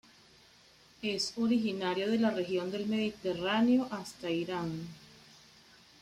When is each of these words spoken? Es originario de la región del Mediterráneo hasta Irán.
Es 1.03 1.33
originario 1.37 2.09
de 2.09 2.17
la 2.17 2.31
región 2.31 2.71
del 2.71 2.87
Mediterráneo 2.87 3.87
hasta 3.91 4.31
Irán. 4.31 4.87